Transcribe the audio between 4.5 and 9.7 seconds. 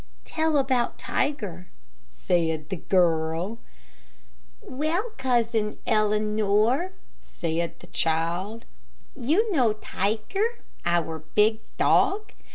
"Well, Cousin Eleanor," said the child, "you